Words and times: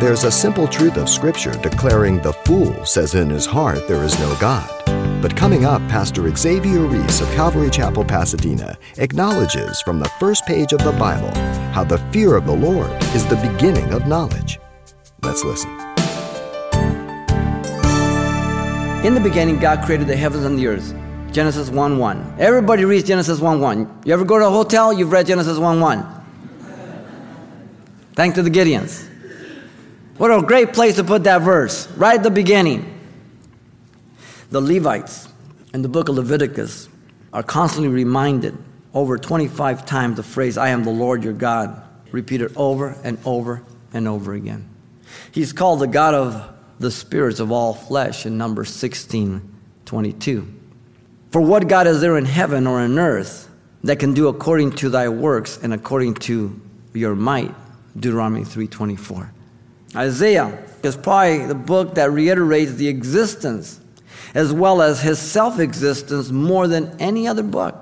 There's 0.00 0.24
a 0.24 0.30
simple 0.30 0.66
truth 0.66 0.96
of 0.96 1.10
Scripture 1.10 1.52
declaring 1.60 2.22
the 2.22 2.32
fool 2.32 2.86
says 2.86 3.14
in 3.14 3.28
his 3.28 3.44
heart 3.44 3.86
there 3.86 4.02
is 4.02 4.18
no 4.18 4.34
God. 4.40 4.66
But 5.20 5.36
coming 5.36 5.66
up, 5.66 5.82
Pastor 5.90 6.34
Xavier 6.34 6.86
Reese 6.86 7.20
of 7.20 7.30
Calvary 7.32 7.68
Chapel, 7.68 8.02
Pasadena, 8.06 8.78
acknowledges 8.96 9.82
from 9.82 9.98
the 9.98 10.08
first 10.18 10.46
page 10.46 10.72
of 10.72 10.82
the 10.82 10.92
Bible 10.92 11.30
how 11.72 11.84
the 11.84 11.98
fear 12.12 12.34
of 12.34 12.46
the 12.46 12.56
Lord 12.56 12.90
is 13.14 13.26
the 13.26 13.36
beginning 13.36 13.92
of 13.92 14.06
knowledge. 14.06 14.58
Let's 15.22 15.44
listen. 15.44 15.68
In 19.04 19.12
the 19.12 19.20
beginning, 19.22 19.58
God 19.58 19.84
created 19.84 20.06
the 20.06 20.16
heavens 20.16 20.46
and 20.46 20.58
the 20.58 20.66
earth. 20.66 20.94
Genesis 21.30 21.68
1 21.68 21.98
1. 21.98 22.36
Everybody 22.38 22.86
reads 22.86 23.06
Genesis 23.06 23.38
1 23.38 23.60
1. 23.60 24.00
You 24.06 24.14
ever 24.14 24.24
go 24.24 24.38
to 24.38 24.46
a 24.46 24.50
hotel? 24.50 24.94
You've 24.94 25.12
read 25.12 25.26
Genesis 25.26 25.58
1 25.58 25.78
1. 25.78 26.06
Thanks 28.14 28.36
to 28.36 28.42
the 28.42 28.50
Gideons. 28.50 29.10
What 30.20 30.30
a 30.30 30.42
great 30.42 30.74
place 30.74 30.96
to 30.96 31.04
put 31.04 31.24
that 31.24 31.40
verse, 31.40 31.90
right 31.92 32.18
at 32.18 32.22
the 32.22 32.30
beginning. 32.30 32.84
The 34.50 34.60
Levites 34.60 35.26
in 35.72 35.80
the 35.80 35.88
book 35.88 36.10
of 36.10 36.16
Leviticus 36.16 36.90
are 37.32 37.42
constantly 37.42 37.90
reminded 37.90 38.58
over 38.92 39.16
25 39.16 39.86
times 39.86 40.18
the 40.18 40.22
phrase, 40.22 40.58
I 40.58 40.68
am 40.68 40.84
the 40.84 40.90
Lord 40.90 41.24
your 41.24 41.32
God, 41.32 41.82
repeated 42.12 42.54
over 42.54 42.98
and 43.02 43.16
over 43.24 43.62
and 43.94 44.06
over 44.06 44.34
again. 44.34 44.68
He's 45.32 45.54
called 45.54 45.80
the 45.80 45.86
God 45.86 46.12
of 46.12 46.54
the 46.78 46.90
spirits 46.90 47.40
of 47.40 47.50
all 47.50 47.72
flesh 47.72 48.26
in 48.26 48.36
number 48.36 48.66
16 48.66 49.40
22. 49.86 50.54
For 51.30 51.40
what 51.40 51.66
God 51.66 51.86
is 51.86 52.02
there 52.02 52.18
in 52.18 52.26
heaven 52.26 52.66
or 52.66 52.82
in 52.82 52.98
earth 52.98 53.48
that 53.84 53.98
can 53.98 54.12
do 54.12 54.28
according 54.28 54.72
to 54.72 54.90
thy 54.90 55.08
works 55.08 55.58
and 55.62 55.72
according 55.72 56.16
to 56.16 56.60
your 56.92 57.14
might? 57.14 57.54
Deuteronomy 57.98 58.44
3:24. 58.44 59.30
Isaiah 59.94 60.64
is 60.82 60.96
probably 60.96 61.46
the 61.46 61.54
book 61.54 61.94
that 61.94 62.10
reiterates 62.10 62.74
the 62.74 62.88
existence 62.88 63.80
as 64.34 64.52
well 64.52 64.80
as 64.80 65.00
his 65.00 65.18
self-existence 65.18 66.30
more 66.30 66.68
than 66.68 66.96
any 67.00 67.26
other 67.26 67.42
book. 67.42 67.74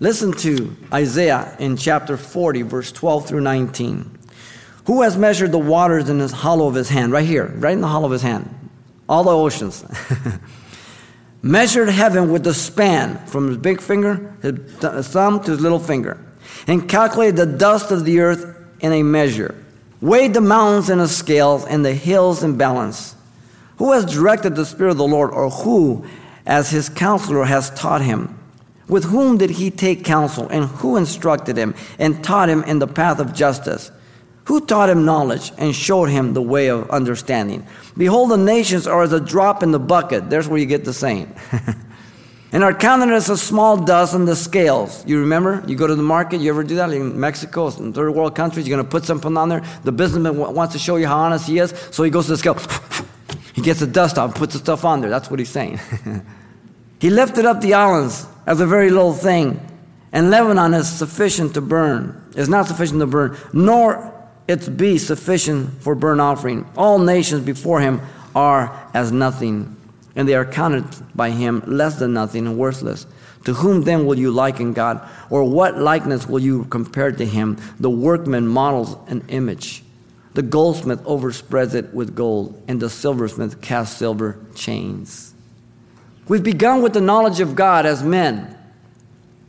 Listen 0.00 0.32
to 0.32 0.76
Isaiah 0.92 1.56
in 1.58 1.76
chapter 1.76 2.16
40 2.16 2.62
verse 2.62 2.92
12 2.92 3.26
through 3.26 3.40
19. 3.40 4.18
Who 4.86 5.02
has 5.02 5.16
measured 5.16 5.52
the 5.52 5.58
waters 5.58 6.08
in 6.08 6.18
the 6.18 6.28
hollow 6.28 6.66
of 6.66 6.74
his 6.74 6.88
hand? 6.88 7.12
Right 7.12 7.26
here, 7.26 7.46
right 7.56 7.72
in 7.72 7.80
the 7.80 7.88
hollow 7.88 8.06
of 8.06 8.12
his 8.12 8.22
hand. 8.22 8.70
All 9.08 9.24
the 9.24 9.30
oceans. 9.30 9.84
measured 11.42 11.88
heaven 11.88 12.30
with 12.30 12.44
the 12.44 12.54
span 12.54 13.24
from 13.26 13.48
his 13.48 13.56
big 13.58 13.80
finger, 13.80 14.36
his 14.42 15.08
thumb 15.08 15.42
to 15.44 15.52
his 15.52 15.60
little 15.60 15.78
finger, 15.78 16.18
and 16.66 16.88
calculated 16.88 17.36
the 17.36 17.46
dust 17.46 17.90
of 17.90 18.04
the 18.04 18.20
earth 18.20 18.56
in 18.80 18.92
a 18.92 19.02
measure, 19.02 19.54
weighed 20.00 20.34
the 20.34 20.40
mountains 20.40 20.90
in 20.90 21.00
a 21.00 21.08
scale 21.08 21.64
and 21.68 21.84
the 21.84 21.94
hills 21.94 22.42
in 22.42 22.56
balance. 22.56 23.14
Who 23.78 23.92
has 23.92 24.04
directed 24.04 24.56
the 24.56 24.66
Spirit 24.66 24.92
of 24.92 24.96
the 24.98 25.06
Lord, 25.06 25.30
or 25.30 25.50
who, 25.50 26.04
as 26.46 26.70
his 26.70 26.88
counselor, 26.88 27.44
has 27.44 27.70
taught 27.70 28.02
him? 28.02 28.38
With 28.88 29.04
whom 29.04 29.38
did 29.38 29.50
he 29.50 29.70
take 29.70 30.04
counsel, 30.04 30.48
and 30.48 30.64
who 30.64 30.96
instructed 30.96 31.56
him, 31.56 31.74
and 31.98 32.24
taught 32.24 32.48
him 32.48 32.62
in 32.64 32.78
the 32.78 32.86
path 32.86 33.20
of 33.20 33.34
justice? 33.34 33.90
Who 34.44 34.64
taught 34.64 34.88
him 34.88 35.04
knowledge 35.04 35.52
and 35.58 35.74
showed 35.74 36.06
him 36.06 36.32
the 36.32 36.42
way 36.42 36.68
of 36.68 36.88
understanding? 36.90 37.66
Behold, 37.96 38.30
the 38.30 38.38
nations 38.38 38.86
are 38.86 39.02
as 39.02 39.12
a 39.12 39.20
drop 39.20 39.62
in 39.62 39.72
the 39.72 39.78
bucket. 39.78 40.30
There's 40.30 40.48
where 40.48 40.58
you 40.58 40.66
get 40.66 40.86
the 40.86 40.94
saying. 40.94 41.36
and 42.52 42.64
are 42.64 42.72
counted 42.72 43.12
as 43.12 43.28
a 43.28 43.36
small 43.36 43.76
dust 43.76 44.14
on 44.14 44.24
the 44.24 44.34
scales. 44.34 45.04
You 45.06 45.20
remember? 45.20 45.62
You 45.66 45.76
go 45.76 45.86
to 45.86 45.94
the 45.94 46.02
market, 46.02 46.40
you 46.40 46.50
ever 46.50 46.64
do 46.64 46.76
that? 46.76 46.90
In 46.92 47.18
Mexico, 47.18 47.68
in 47.68 47.92
third 47.92 48.10
world 48.12 48.34
countries, 48.34 48.66
you're 48.66 48.76
going 48.76 48.86
to 48.86 48.90
put 48.90 49.04
something 49.04 49.36
on 49.36 49.48
there. 49.48 49.62
The 49.84 49.92
businessman 49.92 50.36
wants 50.36 50.72
to 50.72 50.78
show 50.78 50.96
you 50.96 51.06
how 51.06 51.18
honest 51.18 51.46
he 51.46 51.58
is, 51.58 51.74
so 51.90 52.02
he 52.02 52.10
goes 52.10 52.26
to 52.26 52.32
the 52.32 52.38
scale. 52.38 52.54
he 53.54 53.60
gets 53.60 53.80
the 53.80 53.86
dust 53.86 54.16
off, 54.18 54.34
puts 54.34 54.54
the 54.54 54.60
stuff 54.60 54.84
on 54.84 55.00
there. 55.00 55.10
That's 55.10 55.30
what 55.30 55.38
he's 55.38 55.50
saying. 55.50 55.78
he 57.00 57.10
lifted 57.10 57.44
up 57.44 57.60
the 57.60 57.74
islands 57.74 58.26
as 58.46 58.60
a 58.60 58.66
very 58.66 58.90
little 58.90 59.12
thing, 59.12 59.60
and 60.12 60.30
Lebanon 60.30 60.72
is 60.72 60.88
sufficient 60.88 61.52
to 61.54 61.60
burn, 61.60 62.30
is 62.34 62.48
not 62.48 62.66
sufficient 62.66 63.00
to 63.00 63.06
burn, 63.06 63.36
nor 63.52 64.14
its 64.48 64.68
be 64.70 64.96
sufficient 64.96 65.82
for 65.82 65.94
burnt 65.94 66.22
offering. 66.22 66.66
All 66.76 66.98
nations 66.98 67.44
before 67.44 67.80
him 67.80 68.00
are 68.34 68.90
as 68.94 69.12
nothing, 69.12 69.76
and 70.18 70.28
they 70.28 70.34
are 70.34 70.44
counted 70.44 70.84
by 71.14 71.30
him 71.30 71.62
less 71.64 72.00
than 72.00 72.12
nothing 72.12 72.48
and 72.48 72.58
worthless. 72.58 73.06
To 73.44 73.54
whom 73.54 73.82
then 73.82 74.04
will 74.04 74.18
you 74.18 74.32
liken 74.32 74.72
God? 74.72 75.00
Or 75.30 75.44
what 75.44 75.78
likeness 75.78 76.26
will 76.26 76.40
you 76.40 76.64
compare 76.64 77.12
to 77.12 77.24
him? 77.24 77.56
The 77.78 77.88
workman 77.88 78.48
models 78.48 78.96
an 79.06 79.24
image. 79.28 79.84
The 80.34 80.42
goldsmith 80.42 81.04
overspreads 81.04 81.74
it 81.74 81.94
with 81.94 82.16
gold, 82.16 82.60
and 82.66 82.80
the 82.80 82.90
silversmith 82.90 83.60
casts 83.60 83.96
silver 83.96 84.40
chains. 84.56 85.34
We've 86.26 86.42
begun 86.42 86.82
with 86.82 86.94
the 86.94 87.00
knowledge 87.00 87.38
of 87.38 87.54
God 87.54 87.86
as 87.86 88.02
men 88.02 88.57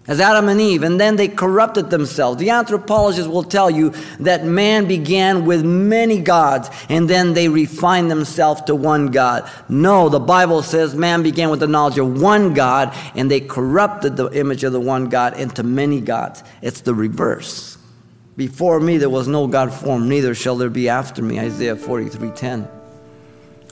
as 0.10 0.20
Adam 0.20 0.50
and 0.50 0.60
Eve, 0.60 0.82
and 0.82 1.00
then 1.00 1.18
they 1.18 1.28
corrupted 1.28 1.92
themselves. 1.92 2.40
The 2.40 2.50
anthropologists 2.50 3.30
will 3.30 3.44
tell 3.44 3.70
you 3.70 3.94
that 4.20 4.44
man 4.44 4.88
began 4.88 5.46
with 5.46 5.64
many 5.64 6.20
gods, 6.20 6.68
and 6.90 7.08
then 7.08 7.36
they 7.36 7.48
refined 7.48 8.10
themselves 8.10 8.62
to 8.64 8.76
one 8.76 9.12
God. 9.12 9.48
No, 9.70 10.10
the 10.10 10.20
Bible 10.20 10.64
says 10.64 10.96
man 10.96 11.22
began 11.22 11.52
with 11.52 11.60
the 11.60 11.68
knowledge 11.68 12.00
of 12.00 12.20
one 12.20 12.56
God, 12.56 12.92
and 13.14 13.30
they 13.30 13.40
corrupted 13.40 14.18
the 14.18 14.30
image 14.32 14.64
of 14.64 14.74
the 14.74 14.80
one 14.80 15.10
God 15.10 15.40
into 15.40 15.62
many 15.62 16.02
gods. 16.02 16.44
It's 16.64 16.82
the 16.82 16.96
reverse. 16.96 17.78
Before 18.36 18.80
me 18.80 18.98
there 18.98 19.12
was 19.12 19.28
no 19.28 19.46
God 19.46 19.72
formed, 19.72 20.10
neither 20.10 20.34
shall 20.34 20.56
there 20.56 20.72
be 20.72 20.90
after 20.90 21.22
me. 21.22 21.40
Isaiah 21.40 21.76
43:10. 21.76 22.68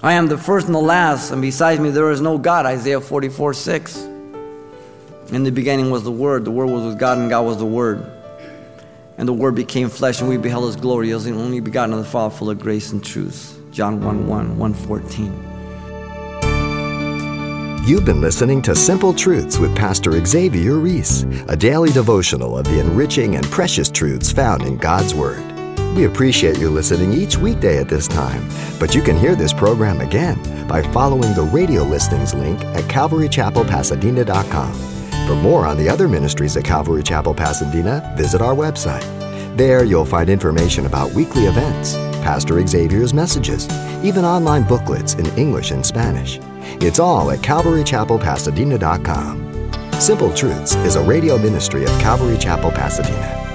I 0.04 0.14
am 0.14 0.28
the 0.28 0.38
first 0.38 0.68
and 0.68 0.76
the 0.76 0.80
last, 0.80 1.32
and 1.32 1.42
besides 1.42 1.80
me 1.80 1.90
there 1.90 2.12
is 2.12 2.22
no 2.22 2.38
God. 2.38 2.68
Isaiah 2.68 3.02
44 3.02 3.56
6. 3.56 4.08
In 5.32 5.44
the 5.44 5.52
beginning 5.52 5.92
was 5.92 6.04
the 6.04 6.12
Word, 6.12 6.46
the 6.46 6.52
Word 6.52 6.68
was 6.68 6.86
with 6.86 6.98
God, 6.98 7.18
and 7.18 7.30
God 7.30 7.46
was 7.46 7.58
the 7.58 7.66
Word. 7.66 8.10
And 9.18 9.28
the 9.28 9.34
Word 9.34 9.56
became 9.56 9.90
flesh, 9.90 10.22
and 10.22 10.30
we 10.30 10.38
beheld 10.38 10.68
His 10.68 10.78
glory. 10.78 11.14
Was 11.14 11.26
the 11.26 11.34
only 11.34 11.60
begotten 11.60 11.94
of 11.94 12.00
the 12.00 12.06
Father, 12.06 12.34
full 12.34 12.50
of 12.50 12.60
grace 12.60 12.94
and 12.94 13.04
truth. 13.04 13.60
John 13.72 14.02
1 14.02 14.26
1, 14.26 14.58
114. 14.58 15.44
You've 17.86 18.06
been 18.06 18.22
listening 18.22 18.62
to 18.64 18.76
Simple 18.76 19.14
Truths 19.14 19.60
with 19.60 19.76
Pastor 19.76 20.26
Xavier 20.26 20.76
Reese, 20.76 21.24
a 21.50 21.58
daily 21.58 21.92
devotional 21.92 22.58
of 22.58 22.64
the 22.66 22.80
enriching 22.80 23.36
and 23.36 23.46
precious 23.48 23.90
truths 23.90 24.32
found 24.32 24.62
in 24.64 24.78
God's 24.78 25.14
Word. 25.14 25.44
We 25.96 26.06
appreciate 26.06 26.58
you 26.58 26.70
listening 26.70 27.12
each 27.12 27.38
weekday 27.38 27.80
at 27.80 27.90
this 27.90 28.08
time, 28.08 28.48
but 28.80 28.96
you 28.96 29.02
can 29.02 29.18
hear 29.18 29.36
this 29.36 29.52
program 29.52 30.00
again 30.00 30.40
by 30.68 30.84
following 30.92 31.34
the 31.34 31.44
radio 31.44 31.84
listings 31.84 32.34
link 32.34 32.64
at 32.64 32.86
calvarychapelpasadena.com. 32.86 34.97
For 35.28 35.36
more 35.36 35.68
on 35.68 35.78
the 35.78 35.90
other 35.90 36.08
ministries 36.08 36.56
at 36.56 36.64
Calvary 36.64 37.04
Chapel, 37.04 37.34
Pasadena, 37.34 38.14
visit 38.16 38.42
our 38.42 38.56
website. 38.56 39.04
There 39.58 39.84
you'll 39.84 40.06
find 40.06 40.30
information 40.30 40.86
about 40.86 41.12
weekly 41.12 41.48
events, 41.48 41.96
Pastor 42.24 42.66
Xavier's 42.66 43.14
messages, 43.14 43.68
even 44.06 44.24
online 44.24 44.64
booklets 44.64 45.16
in 45.16 45.26
English 45.38 45.72
and 45.72 45.86
Spanish. 45.86 46.40
It's 46.82 47.00
all 47.00 47.30
at 47.32 47.40
calvarychapelpasadena.com. 47.40 49.72
Simple 50.00 50.34
Truths 50.34 50.76
is 50.76 50.96
a 50.96 51.04
radio 51.04 51.38
ministry 51.38 51.84
of 51.84 51.90
Calvary 52.00 52.38
Chapel, 52.38 52.72
Pasadena. 52.72 53.47